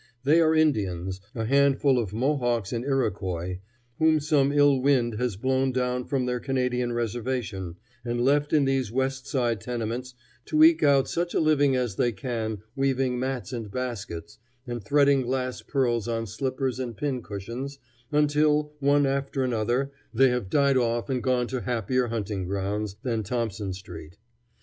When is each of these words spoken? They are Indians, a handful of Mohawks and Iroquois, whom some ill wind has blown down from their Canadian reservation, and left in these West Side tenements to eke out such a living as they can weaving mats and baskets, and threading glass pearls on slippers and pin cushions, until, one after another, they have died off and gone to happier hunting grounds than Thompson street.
They 0.23 0.41
are 0.41 0.55
Indians, 0.55 1.21
a 1.35 1.45
handful 1.45 1.99
of 1.99 2.11
Mohawks 2.11 2.73
and 2.73 2.83
Iroquois, 2.83 3.59
whom 3.99 4.19
some 4.19 4.51
ill 4.51 4.79
wind 4.81 5.19
has 5.19 5.35
blown 5.35 5.71
down 5.71 6.05
from 6.05 6.25
their 6.25 6.39
Canadian 6.39 6.91
reservation, 6.91 7.75
and 8.03 8.19
left 8.25 8.51
in 8.51 8.65
these 8.65 8.91
West 8.91 9.27
Side 9.27 9.61
tenements 9.61 10.15
to 10.45 10.63
eke 10.63 10.81
out 10.81 11.07
such 11.07 11.35
a 11.35 11.39
living 11.39 11.75
as 11.75 11.97
they 11.97 12.11
can 12.11 12.63
weaving 12.75 13.19
mats 13.19 13.53
and 13.53 13.69
baskets, 13.69 14.39
and 14.65 14.83
threading 14.83 15.21
glass 15.21 15.61
pearls 15.61 16.07
on 16.07 16.25
slippers 16.25 16.79
and 16.79 16.97
pin 16.97 17.21
cushions, 17.21 17.77
until, 18.11 18.73
one 18.79 19.05
after 19.05 19.43
another, 19.43 19.91
they 20.11 20.29
have 20.29 20.49
died 20.49 20.77
off 20.77 21.11
and 21.11 21.21
gone 21.21 21.45
to 21.45 21.61
happier 21.61 22.07
hunting 22.07 22.45
grounds 22.47 22.95
than 23.03 23.21
Thompson 23.21 23.71
street. 23.71 24.17